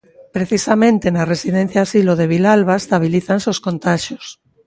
[0.35, 4.25] Precisamente na residencia asilo de Vilalba estabilízanse os contaxios.